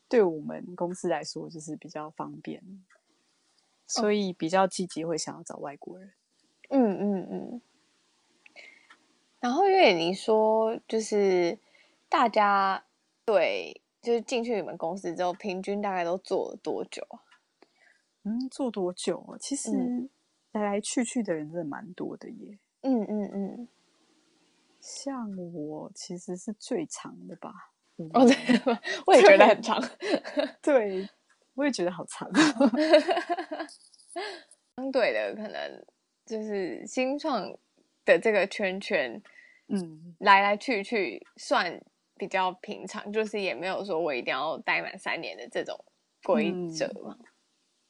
[0.08, 2.60] 对我们公司来说就是比较方便。
[3.86, 6.12] 所以比较积极，会想要找外国人。
[6.70, 7.62] 嗯嗯嗯。
[9.38, 11.56] 然后因为你说，就是
[12.08, 12.84] 大家
[13.24, 17.18] 对就是进去你们公司之后，平均大概都做了多久啊？
[18.24, 19.38] 嗯，做多久啊？
[19.40, 19.70] 其实
[20.52, 22.58] 来来去去的人真的蛮多的耶。
[22.82, 23.68] 嗯嗯嗯，
[24.80, 27.72] 像我其实是最长的吧。
[28.12, 28.36] 哦，对，
[29.06, 29.82] 我也觉得很长。
[30.60, 31.08] 对，
[31.54, 32.30] 我也觉得好长。
[34.76, 35.84] 相对的，可能
[36.26, 37.50] 就是新创
[38.04, 39.22] 的这个圈圈，
[39.68, 41.80] 嗯，来来去去算
[42.16, 45.79] 比较平常，就是也没有说我一定要待满三年的这种
[46.22, 47.16] 规则嘛。
[47.18, 47.27] 嗯，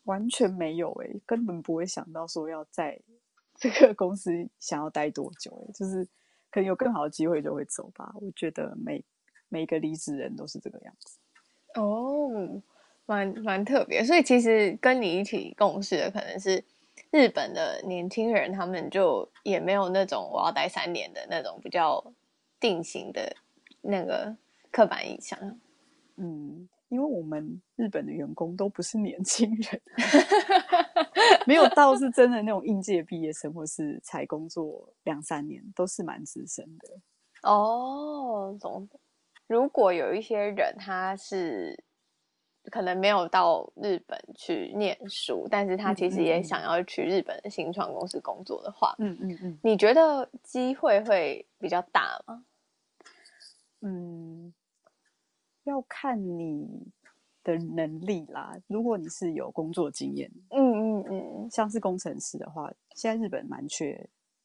[0.04, 3.00] 完全没有诶，根本不会想到说要在
[3.58, 6.04] 这个公司想要待多久诶，就是
[6.50, 8.12] 可能有更好的机会就会走吧。
[8.20, 9.04] 我觉得每
[9.48, 11.18] 每个离职人都是这个样子。
[11.74, 12.62] 哦，
[13.06, 16.64] 蛮蛮特别，所以其实跟你一起共事的可能是。
[17.10, 22.04] 日本的年轻人，他们就也没有那种我要待三年的那种比较
[22.58, 23.36] 定型的
[23.84, 24.36] 那个
[24.70, 25.38] 刻板印象。
[26.16, 29.80] 嗯，因为我们日本的员工都不是年轻人，
[31.46, 36.88] 没有到是真的那种应届毕业生，或是才工作两三年，都是蛮资深的。
[37.42, 38.88] 哦，懂。
[39.46, 41.82] 如果有一些人，他是。
[42.70, 52.42] 可能没有到日本去念书，但是他其实也想要去日本的新创公司工作的话，嗯嗯嗯，你觉得机会会比较大吗？
[53.86, 54.52] 嗯，
[55.64, 56.66] 要看你
[57.42, 58.56] 的能力啦。
[58.66, 63.94] 如果你是有工作经验，嗯嗯嗯，像是工程师的话，现在日本蛮缺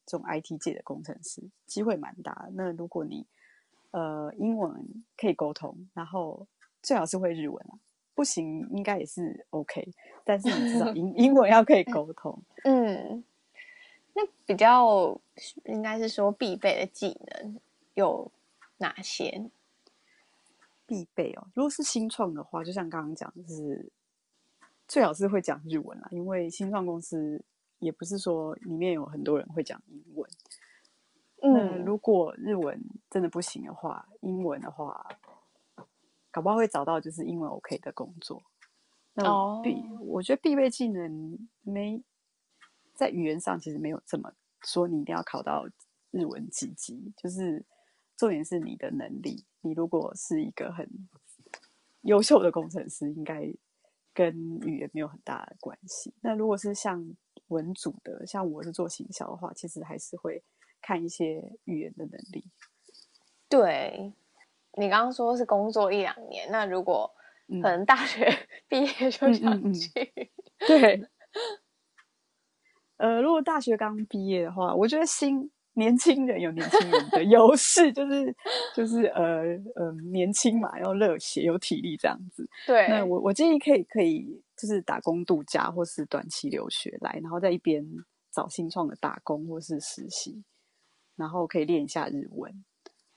[0.04, 2.48] 这种 IT 界的工程师，机会蛮大。
[2.52, 3.26] 那如果你
[3.92, 6.46] 呃英文可以沟通，然后
[6.82, 7.78] 最好是会日文啊。
[8.14, 9.88] 不行，应该也是 OK，
[10.24, 12.38] 但是你至少 英英文要可以沟通。
[12.64, 13.24] 嗯，
[14.12, 15.18] 那比较
[15.64, 17.58] 应该是说必备的技能
[17.94, 18.30] 有
[18.80, 19.50] 哪些？
[20.84, 23.90] 必备哦，如果是新创的话，就像刚刚讲，就是
[24.86, 27.44] 最好是会讲日文啦，因为新创公司
[27.78, 30.30] 也不是说里面有很多人会讲英文。
[31.42, 35.06] 嗯，如果日文真的不行的话，英文的话。
[36.32, 38.40] 搞不好会找到就是英文 OK 的工作。
[39.14, 39.24] 那
[39.62, 40.00] 必，oh.
[40.02, 42.00] 我觉得必备技能没
[42.94, 45.66] 在语言上其实没有这么说，你一定要考到
[46.12, 47.12] 日文几级。
[47.16, 47.64] 就是
[48.20, 49.44] 重点是你的能力。
[49.62, 50.86] 你如果是一个很
[52.02, 53.50] 优秀的工程师，应该
[54.12, 56.12] 跟语言没有很大的关系。
[56.20, 57.16] 那如果是像
[57.48, 60.42] 文组的，像我是做行销的话，其实还是会
[60.82, 62.44] 看一些语言的能力。
[63.48, 64.12] 对。
[64.74, 67.12] 你刚刚说是工作一两年，那如果
[67.48, 68.24] 可能大学
[68.68, 69.34] 毕业就想
[69.74, 71.08] 去，嗯嗯嗯嗯、对，
[72.98, 75.50] 呃，如果大学刚毕业的话，我觉得新
[75.80, 78.36] 年轻人有年轻人的优势，就是
[78.76, 79.42] 就是呃
[79.74, 82.48] 呃年轻嘛，要热血有体力这样子。
[82.66, 87.84] 对，那我我建议可以可以就是打工度假或是短期留学来，然后在一边
[88.30, 90.44] 找新创的打工或是实习，
[91.16, 92.64] 然后可以练一下日文。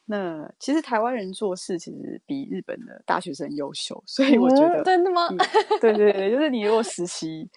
[0.05, 5.29] 那其实台湾人做事其实比日本的大学生优秀，所以我觉得、嗯、真的吗？
[5.79, 7.49] 对对对，就是你如果实习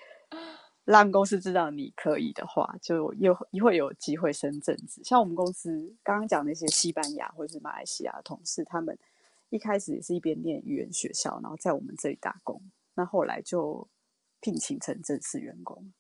[0.87, 5.03] 让公司知道你可以的话，就又会有机会升正职。
[5.05, 8.99] 像我们公司刚刚讲那些西班牙或者是马来西亚的同事，他们
[9.51, 12.63] 一开始也是一边念语言学校，然后在我们这里打工，
[12.95, 13.87] 那后来就
[14.41, 15.93] 聘请成正式员工。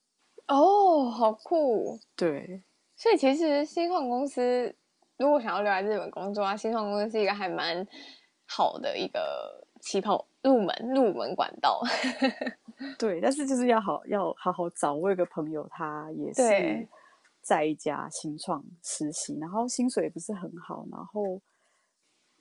[0.46, 2.00] 哦，好酷！
[2.14, 2.62] 对，
[2.96, 4.74] 所以其实新创公司。
[5.18, 7.86] 如果想要留在日本工作啊，新创公司是一个还蛮
[8.44, 11.80] 好的一个起跑入门入门管道。
[12.98, 14.92] 对，但是就是要好要好好找。
[14.92, 16.88] 我有个朋友，他也是
[17.40, 21.40] 在一家新创实习，然后薪水也不是很好，然后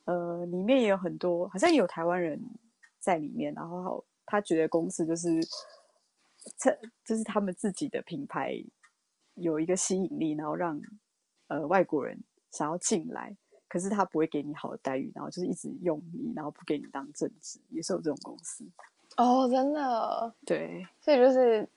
[0.06, 2.42] 呃，里面也有很多，好像也有台湾人
[3.00, 5.30] 在里面，然后他觉得公司就是
[6.58, 8.56] 这就是他们自己的品牌
[9.36, 10.82] 有一个吸引力，然后让
[11.48, 12.20] 呃外国人。
[12.52, 13.36] 想要进来，
[13.68, 18.64] 可是他不会给你好的待遇，然后就是一直用你，然后不给你当正职，也是有这种公司。
[19.18, 20.34] 哦，真的？
[20.46, 21.68] 对，所以就是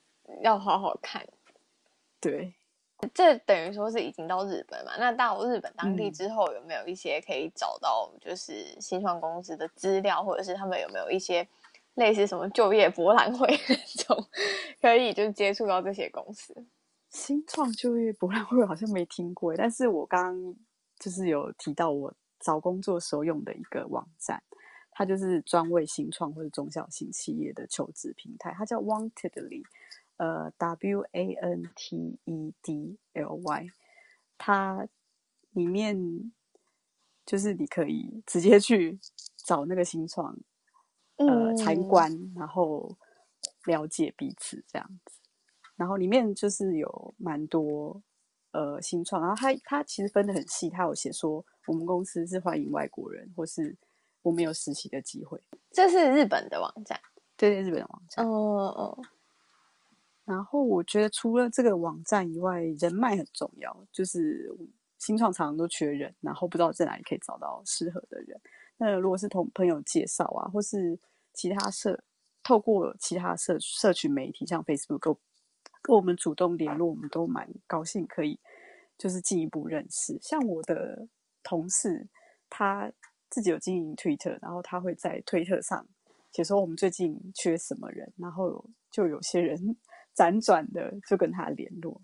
[0.41, 1.25] 要好好看。
[2.19, 2.53] 对，
[3.13, 4.91] 这等于说是已经到日本嘛？
[4.97, 11.47] 那到日本当地之后，有没有一些可以找到就是新创公司的资料，或者是他们有没有一些
[11.95, 14.25] 类似什么就业博览会那种，
[14.81, 16.53] 可以就接触到这些公司？
[17.09, 20.55] 新创就业博览会好像没听过，但是我刚刚。
[20.99, 24.43] 就是有提到我找工作时候用的一个网站，
[24.91, 29.63] 它就是专为新创或者中小型企业的求职平台，它叫 Wantedly，
[30.17, 33.67] 呃，W A N T E D L Y，
[34.37, 34.87] 它
[35.51, 36.31] 里面
[37.25, 38.99] 就是你可以直接去
[39.37, 40.37] 找那个新创，
[41.15, 42.97] 呃参观，然后
[43.65, 45.19] 了解彼此这样子。
[45.75, 48.03] 然后里面就是有蛮多
[48.51, 53.75] 呃新创，然后他他其实分的很细，他有写说我们公司是欢迎外国人，或是
[54.21, 55.41] 我们有实习的机会。
[55.71, 56.99] 这是日本的网站，
[57.37, 58.27] 对对，日本的网站。
[58.27, 59.01] 哦哦。
[60.25, 63.75] 然后我觉得除了这个网站以外，人脉很重要。
[63.91, 64.55] 就是
[64.99, 68.39] 新创常常都缺人，然后不知道在哪里可以找到适合的人。
[68.77, 70.99] 那如果是同朋友介绍啊，或是
[71.33, 71.99] 其他社
[72.43, 75.17] 透过其他社社群媒体，像 Facebook
[75.81, 78.39] 跟跟我们主动联络，我们都蛮高兴可以
[78.97, 80.17] 就是进一步认识。
[80.21, 81.07] 像我的
[81.43, 82.07] 同事，
[82.49, 82.91] 他
[83.29, 85.85] 自己有经营 Twitter，然后他会在推特上
[86.31, 89.75] 写说我们最近缺什么人，然后就有些人。
[90.15, 92.01] 辗转的就跟他联络，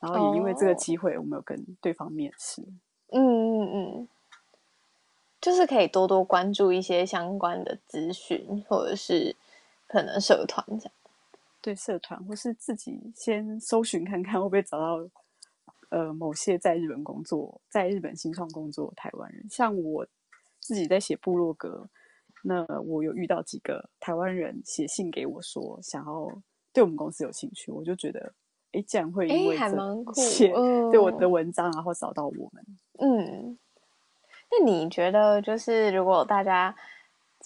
[0.00, 2.60] 然后也因为这个机会，我们有跟对方面试。
[3.10, 4.08] 嗯嗯嗯，
[5.40, 9.34] 就是可以多多关注一些相关的资讯，或者是
[9.86, 10.92] 可能社团这样。
[11.68, 15.06] 对，社团或是自己先搜寻看看，会不会找到
[15.90, 19.46] 呃某些在日本工作、在日本新创工作的台湾人。
[19.50, 20.06] 像我
[20.60, 21.90] 自己在写部落格，
[22.42, 26.42] 那我有遇到几个台湾人写信给我说想要。
[26.70, 28.32] 对我们公司有兴趣，我就觉得，
[28.72, 30.12] 哎，这样会因为还蛮酷，
[30.92, 32.64] 对我的文章，然后找到我们。
[33.00, 33.58] 嗯，
[34.50, 36.76] 那你觉得，就是如果大家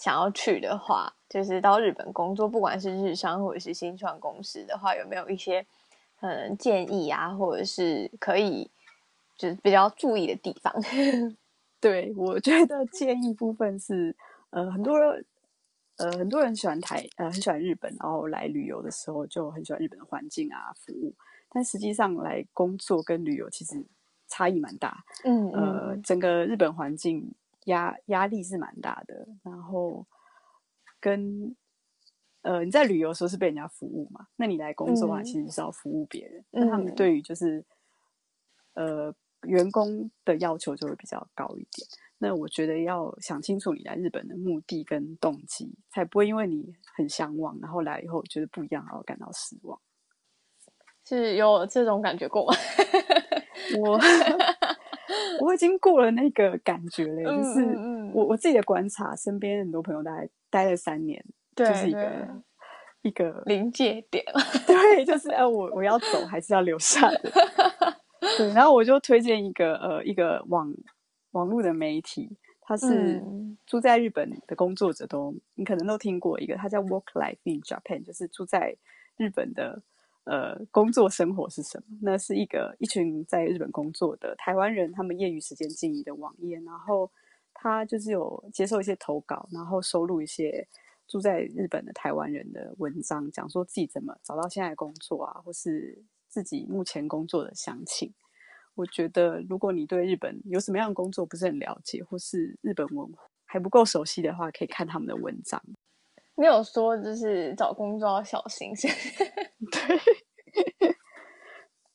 [0.02, 5.64] 想要去的话，就是到日本工作，不管是日商或者是新创公司的话，有没有一些
[6.20, 8.68] 嗯建议啊，或者是可以
[9.38, 10.74] 就是比较注意的地方？
[11.80, 14.16] 对，我觉得建议部分是，
[14.50, 15.24] 呃，很多人。
[15.98, 21.14] 呃，很多人喜欢台，呃，很喜欢日本，然后来旅游的时候就很喜欢日本的环境啊、服务。
[21.50, 23.84] 但实际上来工作跟旅游其实
[24.26, 25.04] 差异蛮大。
[25.22, 27.32] 嗯，呃，整个日本环境
[27.64, 29.26] 压压力是蛮大的。
[29.42, 30.06] 然后
[31.00, 31.54] 跟
[32.42, 36.44] 呃你在旅游的时候是被人家服务嘛，那你来工作的话其实是要服务别人。
[36.50, 37.64] 那、嗯、他们对于就是
[38.74, 41.86] 呃员工的要求就会比较高一点。
[42.18, 49.80] 那我觉得要想清楚你来日本的目的跟动机，才不会因为你很向往，然后来以后觉得不一样，然后感到失望。
[51.04, 52.56] 是有这种感觉过吗？
[53.82, 53.98] 我
[55.40, 62.28] 我已经过了那个感觉了，嗯、就是我我自己的观察，身边很多朋友大概待了三年，对就是一个
[63.02, 64.24] 一个临界点，
[64.66, 67.32] 对，就是哎，我我要走还是要留下的？
[68.38, 70.72] 对，然后我就推荐一个呃一个网。
[71.32, 72.28] 网络的媒体，
[72.60, 73.24] 他是
[73.64, 78.76] 住在日本的工作者都，嗯、你可能都听过一个，他叫 Work Life in Japan，就是住在
[79.16, 79.80] 日本的
[80.24, 81.98] 呃工作生活是什么？
[82.02, 87.10] 那是一个一群在日本工作的台湾人，他们业余时间经营的网页，然后
[87.52, 90.66] 他就是有接受一些投稿，然后收录一些
[91.06, 98.12] 住在日本的台湾人的文章，讲说自己怎么找到现在工作啊，或是自己目前工作的详情。
[98.74, 105.62] 我觉得，如果你对日本有什么样的工作不是很了解，或是日本文化还不够熟悉的话，可以看他们的文章。
[106.34, 108.72] 没有说就是找工作要小心，
[109.70, 110.94] 对，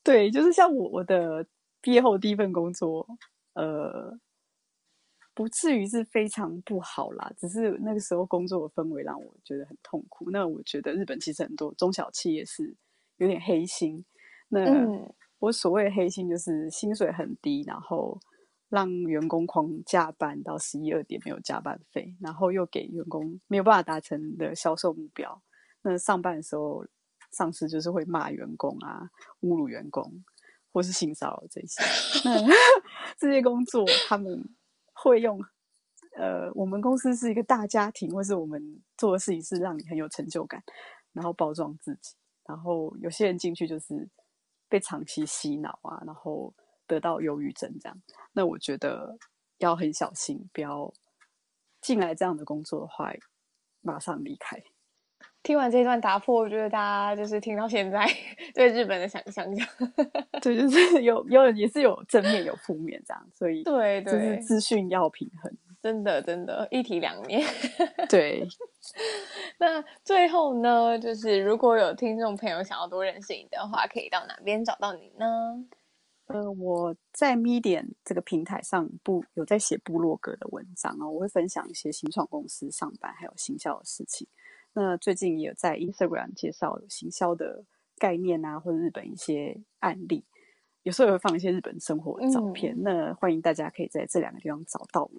[0.03, 1.45] 对，就是像我我的
[1.81, 3.07] 毕业后第一份工作，
[3.53, 4.17] 呃，
[5.33, 10.31] 不至于是非常不好啦，只是那个时候工作的氛围让我觉得很痛苦。
[10.31, 12.75] 那我觉得日本其实很多中小企业是
[13.17, 14.05] 有点黑心，
[14.49, 14.63] 那。
[14.65, 18.19] 嗯我所谓的黑心就是薪水很低，然后
[18.69, 25.39] 让员工狂加班到十一二点没有加班费，然后又给员工没有办法达成的销售目标。
[25.83, 26.83] 那上班的时候，
[27.31, 29.09] 上司就是会骂员工啊，
[29.41, 30.23] 侮辱员工，
[30.71, 31.83] 或是性骚扰这些。
[32.23, 32.53] 那
[33.17, 34.43] 这些工作他们
[34.93, 35.39] 会用
[36.17, 40.63] 呃，我们公司是一个大家庭，或是我们做的事情是让你很有成就感，
[41.13, 42.15] 然后包装自己。
[42.45, 44.09] 然后有些人进去就是。
[44.69, 46.53] 被长期洗脑啊，然后
[46.85, 48.01] 得到忧郁症这样，
[48.33, 49.17] 那我觉得
[49.59, 50.93] 要很小心，不要
[51.79, 53.13] 进来这样的工作的话，
[53.79, 54.61] 马上离开。
[55.47, 58.05] 听完这一段打破，我觉得大家就是听到现在
[58.53, 59.45] 对日本的想象，
[60.43, 65.49] 对，就是有有也是有正面有负面这样，所以对对，就是资讯要平衡，
[65.81, 67.47] 真的真的，一体两面。
[68.09, 68.45] 对。
[69.57, 75.25] 那最后呢，就是如果有听众朋友想要多认识你的话，可以到哪边找到你呢？
[76.25, 84.27] 呃，我在 Medium 这个平台上不有在写部落格的文章哦，我会分享一些新创公司上班还有行销的事情。
[84.79, 87.63] 那最近也有在 Instagram 介绍行销的
[87.97, 90.23] 概念啊，或者日本一些案例，
[90.83, 92.75] 有时候也会放一些日本生活的照片。
[92.75, 95.11] 嗯、那欢迎大家可以在这两个地方找到我。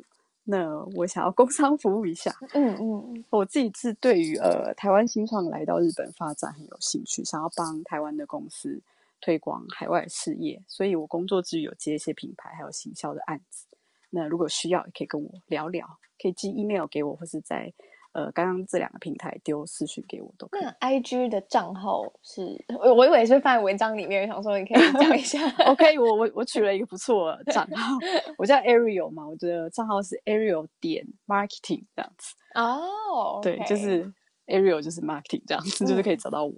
[0.44, 2.32] 那我想要工商服务一下。
[2.54, 8.80] 嗯嗯，我自己是对于呃台湾新创来到日本发展很有兴趣，想要帮台湾的公司
[9.20, 13.66] 推广海外事业，所以我工作之余有接一些品牌还有行销的案子。
[14.10, 17.74] 那如果需要，也可以跟我聊聊，可以寄 email 给我，或是在。
[18.18, 20.62] 呃，刚刚这两个平台丢私讯给我都可以。
[20.64, 25.38] 那 I G 的账号是，我我以为是放在文章里面，想说你可以讲一下。
[25.70, 27.96] OK，我我我取了一个不错的账号，
[28.36, 32.34] 我叫 Ariel 嘛，我的账号是 Ariel 点 Marketing 这样子。
[32.54, 34.12] 哦，对，就是
[34.48, 36.52] Ariel 就是 Marketing 这样子，嗯，就是可以找到我。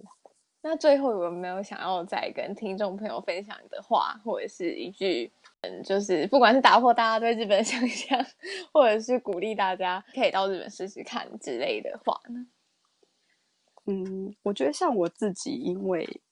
[0.63, 5.31] 那最后有没有想要再跟听众朋友分享的话，或者是一句？
[5.63, 8.19] 嗯，就是不管是打破大家对日本的想象，
[8.73, 12.47] 或者是鼓励大家可以到日本试试看之类的话呢？
[13.85, 16.23] 嗯，我觉得像我自己，因为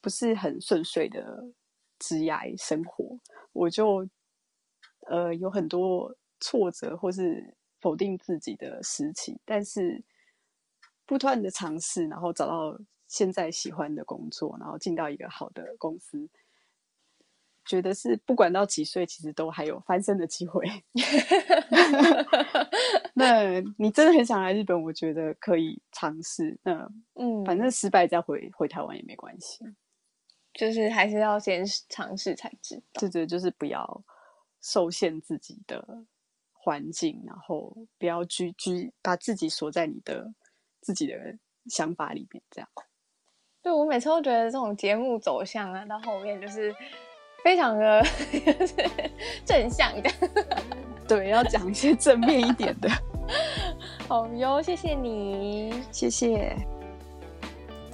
[0.00, 1.50] 不是很顺遂的
[1.98, 3.18] 职涯生活，
[3.52, 4.08] 我就
[5.08, 10.04] 呃有很多挫折或是否定自己的时期，但是
[11.04, 12.78] 不断的尝试，然后找到
[13.08, 16.28] 现在喜欢的工作，然后进到一个好的公司。
[17.68, 20.64] 觉得是不管到几岁，其实都还有翻身的机会。
[23.12, 26.58] 那你真的很想来日本，我觉得可以尝试。
[26.62, 29.66] 那嗯，反正失败再回回台湾也没关系。
[30.54, 33.00] 就是还是要先尝试才知道。
[33.00, 34.02] 对对，就是不要
[34.62, 36.06] 受限自己的
[36.52, 40.32] 环境，然后不要拘拘把自己锁在你的
[40.80, 42.42] 自己的想法里面。
[42.50, 42.68] 这样。
[43.60, 46.74] 对，我每次都觉得这种节目走向啊，到后面就是。
[47.42, 48.04] 非常的
[49.44, 50.10] 正向的，
[51.08, 52.90] 对，要讲一些正面一点的。
[54.08, 56.56] 好哟，谢谢你，谢谢。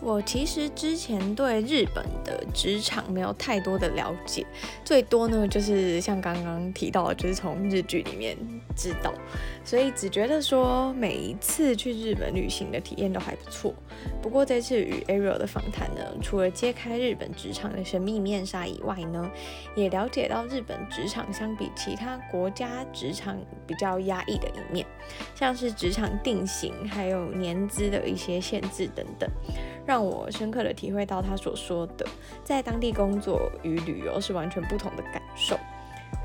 [0.04, 4.44] 我其实之前对日本的职场没有太多的了解，
[4.84, 8.36] 最多呢就是像刚刚提到的，就是从日剧里面
[8.76, 9.14] 知道，
[9.64, 13.74] 所以只觉得说每一次去日本旅行的体验都还不错。
[14.20, 19.30] 不过这次与 Ariel 的访谈呢，除了揭开日本职场的神秘面纱以外呢，
[19.74, 24.84] 也了解到日本职场相比其他国家职场比较压抑的一面，
[25.34, 29.30] 像是职场定型还有年资的一些限制等等。
[29.86, 32.04] 让让我深刻的体会到他所说的，
[32.42, 35.56] 在当地工作与旅游是完全不同的感受。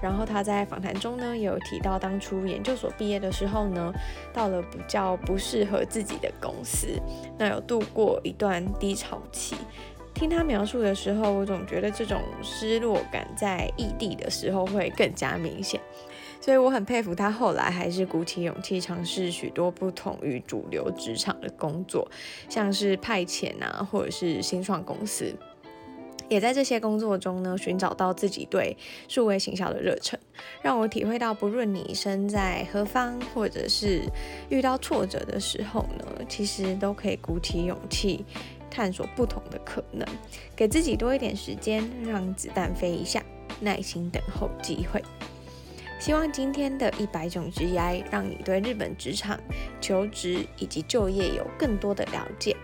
[0.01, 3.93] 然后他在访谈中呢，也有提到当初研究所毕业的时候呢，
[4.34, 6.99] 到了比较不适合自己的公司，
[7.38, 9.55] 那有度过一段低潮期。
[10.15, 15.80] 听他描述的时候，我总觉得这种失落感在异地的时候会更加明显。
[16.41, 22.09] 所以我很佩服他，后来还是鼓起勇气尝试许多不同于主流职场的工作，
[22.47, 25.35] 像是派遣啊，或者是新创公司，
[26.29, 28.77] 也在这些工作中呢，寻找到自己对
[29.07, 30.17] 数位行销的热忱，
[30.61, 34.03] 让我体会到，不论你身在何方，或者是
[34.49, 38.23] 遇到挫折的时候呢，其实都可以鼓起勇气，
[38.71, 40.07] 探索不同的可能，
[40.55, 43.21] 给自己多一点时间，让子弹飞一下，
[43.59, 45.03] 耐心等候机会。
[46.00, 49.38] 希望今天的一百种职涯，让你对日本职场、
[49.82, 52.56] 求职以及就业有更多的了解。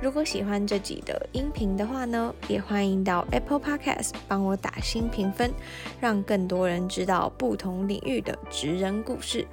[0.00, 5.52] 如果喜欢这集的音频的话呢，也欢迎到 Apple Podcast 帮我打新评分，
[6.00, 9.46] 让更多人知道不同领域的职人故事。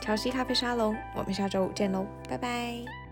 [0.00, 3.03] 乔西咖啡沙龙，我们下周五见喽，拜拜。